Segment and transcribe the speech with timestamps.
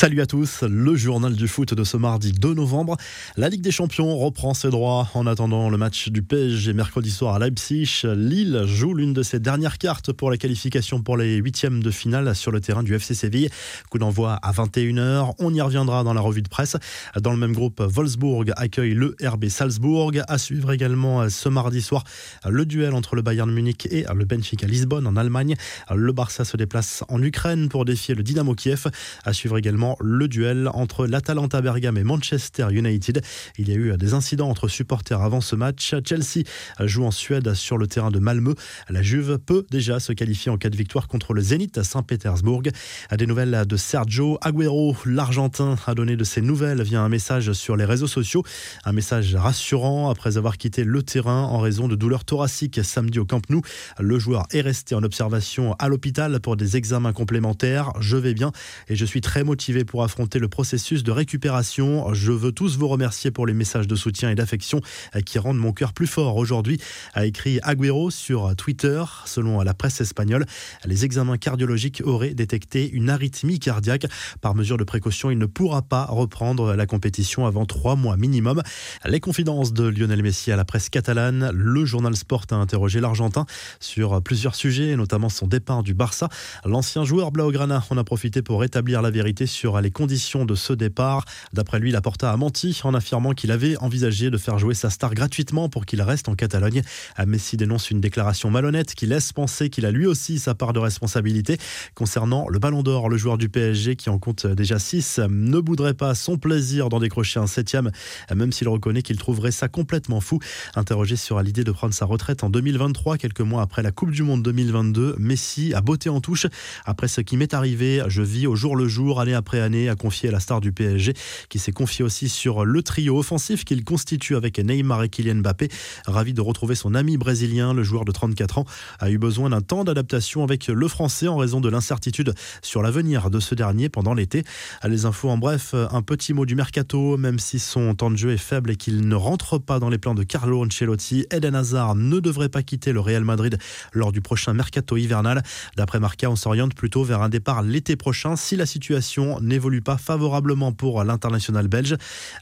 [0.00, 2.96] Salut à tous, le journal du foot de ce mardi 2 novembre.
[3.36, 7.34] La Ligue des Champions reprend ses droits en attendant le match du PSG mercredi soir
[7.34, 8.00] à Leipzig.
[8.16, 12.34] Lille joue l'une de ses dernières cartes pour la qualification pour les huitièmes de finale
[12.34, 13.50] sur le terrain du FC Séville.
[13.90, 15.34] Coup d'envoi à 21h.
[15.38, 16.78] On y reviendra dans la revue de presse.
[17.20, 20.12] Dans le même groupe, Wolfsburg accueille le RB Salzbourg.
[20.28, 22.04] À suivre également ce mardi soir
[22.48, 25.56] le duel entre le Bayern Munich et le Benfica Lisbonne en Allemagne.
[25.94, 28.86] Le Barça se déplace en Ukraine pour défier le Dynamo Kiev.
[29.26, 33.22] À suivre également le duel entre l'Atalanta Bergame et Manchester United.
[33.58, 35.94] Il y a eu des incidents entre supporters avant ce match.
[36.04, 36.42] Chelsea
[36.80, 38.54] joue en Suède sur le terrain de Malmö.
[38.88, 42.62] La Juve peut déjà se qualifier en cas de victoire contre le Zénith à Saint-Pétersbourg.
[42.62, 47.76] Des nouvelles de Sergio Agüero, l'Argentin, a donné de ses nouvelles via un message sur
[47.76, 48.42] les réseaux sociaux.
[48.84, 53.24] Un message rassurant après avoir quitté le terrain en raison de douleurs thoraciques samedi au
[53.24, 53.62] Camp Nou.
[53.98, 57.92] Le joueur est resté en observation à l'hôpital pour des examens complémentaires.
[58.00, 58.52] Je vais bien
[58.88, 62.12] et je suis très motivé pour affronter le processus de récupération.
[62.14, 64.80] Je veux tous vous remercier pour les messages de soutien et d'affection
[65.24, 66.80] qui rendent mon cœur plus fort aujourd'hui,
[67.14, 69.02] a écrit Agüero sur Twitter.
[69.24, 70.46] Selon la presse espagnole,
[70.84, 74.06] les examens cardiologiques auraient détecté une arythmie cardiaque.
[74.40, 78.62] Par mesure de précaution, il ne pourra pas reprendre la compétition avant trois mois minimum.
[79.04, 81.50] Les confidences de Lionel Messi à la presse catalane.
[81.54, 83.46] Le journal Sport a interrogé l'Argentin
[83.78, 86.28] sur plusieurs sujets, notamment son départ du Barça.
[86.64, 90.56] L'ancien joueur Blaugrana en a profité pour rétablir la vérité sur sur les conditions de
[90.56, 91.24] ce départ.
[91.52, 95.14] D'après lui, Laporta a menti en affirmant qu'il avait envisagé de faire jouer sa star
[95.14, 96.82] gratuitement pour qu'il reste en Catalogne.
[97.24, 100.80] Messi dénonce une déclaration malhonnête qui laisse penser qu'il a lui aussi sa part de
[100.80, 101.56] responsabilité.
[101.94, 105.94] Concernant le Ballon d'Or, le joueur du PSG qui en compte déjà 6 ne boudrait
[105.94, 107.92] pas son plaisir d'en décrocher un septième,
[108.34, 110.40] même s'il reconnaît qu'il trouverait ça complètement fou.
[110.74, 114.24] Interrogé sur l'idée de prendre sa retraite en 2023, quelques mois après la Coupe du
[114.24, 116.48] Monde 2022, Messi a botté en touche.
[116.86, 119.94] Après ce qui m'est arrivé, je vis au jour le jour, année après année, a
[119.94, 121.14] confié à la star du PSG,
[121.48, 125.68] qui s'est confié aussi sur le trio offensif qu'il constitue avec Neymar et Kylian Mbappé.
[126.06, 128.64] Ravi de retrouver son ami brésilien, le joueur de 34 ans,
[128.98, 133.30] a eu besoin d'un temps d'adaptation avec le français en raison de l'incertitude sur l'avenir
[133.30, 134.44] de ce dernier pendant l'été.
[134.84, 138.32] Les infos en bref, un petit mot du mercato, même si son temps de jeu
[138.32, 141.94] est faible et qu'il ne rentre pas dans les plans de Carlo Ancelotti, Eden Hazard
[141.94, 143.58] ne devrait pas quitter le Real Madrid
[143.92, 145.42] lors du prochain mercato hivernal.
[145.76, 149.96] D'après Marca, on s'oriente plutôt vers un départ l'été prochain si la situation n'évolue pas
[149.96, 151.96] favorablement pour l'international belge.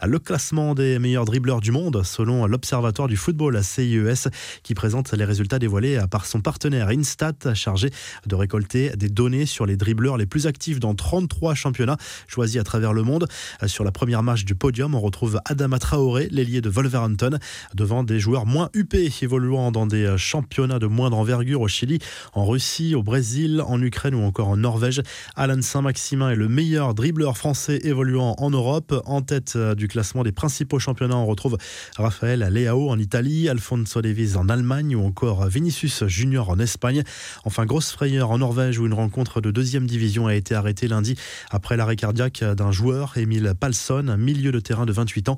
[0.05, 4.29] Le classement des meilleurs dribbleurs du monde, selon l'Observatoire du football à CIES,
[4.63, 7.91] qui présente les résultats dévoilés par son partenaire Instat, chargé
[8.27, 12.65] de récolter des données sur les dribbleurs les plus actifs dans 33 championnats choisis à
[12.65, 13.27] travers le monde.
[13.67, 17.39] Sur la première marche du podium, on retrouve Adama Traoré, l'ailier de Wolverhampton,
[17.75, 21.99] devant des joueurs moins huppés, évoluant dans des championnats de moindre envergure au Chili,
[22.35, 25.03] en Russie, au Brésil, en Ukraine ou encore en Norvège.
[25.37, 29.03] Alan Saint-Maximin est le meilleur dribbleur français évoluant en Europe.
[29.07, 31.59] En tête euh, du classement des principaux championnats, on retrouve
[31.97, 37.03] Raphaël Leao en Italie, Alfonso Davies en Allemagne ou encore Vinicius Junior en Espagne.
[37.45, 41.17] Enfin, grosse frayeur en Norvège où une rencontre de deuxième division a été arrêtée lundi
[41.51, 45.37] après l'arrêt cardiaque d'un joueur, Emile Palsson, milieu de terrain de 28 ans,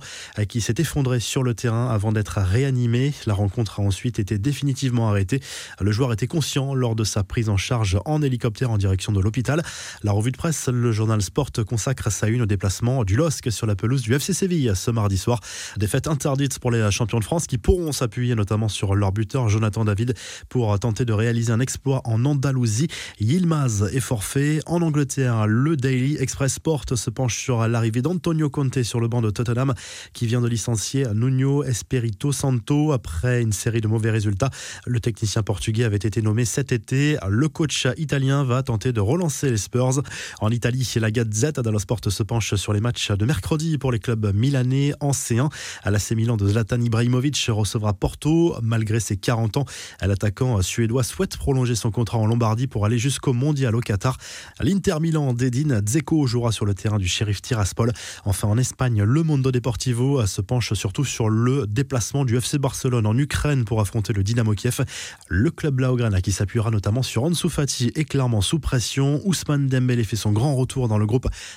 [0.48, 3.12] qui s'est effondré sur le terrain avant d'être réanimé.
[3.26, 5.40] La rencontre a ensuite été définitivement arrêtée.
[5.80, 9.20] Le joueur était conscient lors de sa prise en charge en hélicoptère en direction de
[9.20, 9.62] l'hôpital.
[10.02, 13.66] La revue de presse, le journal Sport consacre sa une au déplacement du LOSC sur
[13.66, 15.40] la pelouse du FC Séville ce mardi soir.
[15.76, 19.84] Défaite interdite pour les champions de France qui pourront s'appuyer notamment sur leur buteur Jonathan
[19.84, 20.14] David
[20.48, 22.88] pour tenter de réaliser un exploit en Andalousie.
[23.20, 24.60] Yilmaz est forfait.
[24.66, 29.22] En Angleterre, le Daily Express Sport se penche sur l'arrivée d'Antonio Conte sur le banc
[29.22, 29.74] de Tottenham
[30.12, 34.50] qui vient de licencier Nuno Espirito Santo après une série de mauvais résultats.
[34.86, 37.16] Le technicien portugais avait été nommé cet été.
[37.28, 40.02] Le coach italien va tenter de relancer les Spurs.
[40.40, 44.34] En Italie, la Z Sport se penche sur les matchs de mercredi pour les clubs
[44.34, 45.50] milanais en C1.
[45.82, 48.56] À l'AC Milan de Zlatan Ibrahimovic recevra Porto.
[48.62, 49.64] Malgré ses 40 ans,
[50.00, 54.18] l'attaquant suédois souhaite prolonger son contrat en Lombardie pour aller jusqu'au mondial au Qatar.
[54.60, 57.92] L'Inter Milan d'Edine Dzeko jouera sur le terrain du shérif Tiraspol.
[58.24, 63.06] Enfin en Espagne, le Mondo Deportivo se penche surtout sur le déplacement du FC Barcelone
[63.06, 64.84] en Ukraine pour affronter le Dynamo Kiev.
[65.28, 69.20] Le club Blaugrana qui s'appuiera notamment sur Ansu Fati est clairement sous pression.
[69.24, 71.06] Ousmane Dembélé fait son grand retour dans le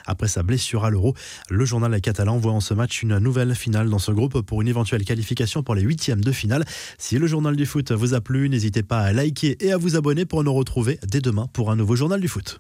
[0.06, 1.14] après sa blessure à l'euro.
[1.50, 4.68] Le journal catalan voit en ce match une nouvelle finale dans ce groupe pour une
[4.68, 6.66] éventuelle qualification pour les huitièmes de finale.
[6.98, 9.96] Si le journal du foot vous a plu, n'hésitez pas à liker et à vous
[9.96, 12.52] abonner pour nous retrouver dès demain pour un nouveau journal du foot.